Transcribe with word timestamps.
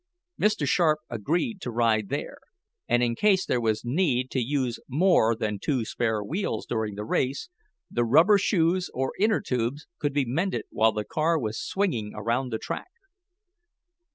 Mr. 0.41 0.67
Sharp 0.67 0.97
agreed 1.11 1.61
to 1.61 1.69
ride 1.69 2.09
there, 2.09 2.39
and 2.89 3.03
in 3.03 3.13
case 3.13 3.45
there 3.45 3.61
was 3.61 3.85
need 3.85 4.31
to 4.31 4.41
use 4.41 4.79
more 4.89 5.35
than 5.35 5.59
two 5.59 5.85
spare 5.85 6.23
wheels 6.23 6.65
during 6.65 6.95
the 6.95 7.05
race, 7.05 7.49
the 7.91 8.03
rubber 8.03 8.39
shoes 8.39 8.89
or 8.95 9.13
inner 9.19 9.41
tubes 9.41 9.85
could 9.99 10.13
be 10.15 10.25
mended 10.25 10.65
while 10.71 10.91
the 10.91 11.05
car 11.05 11.37
was 11.37 11.61
swinging 11.61 12.13
around 12.15 12.49
the 12.49 12.57
track. 12.57 12.89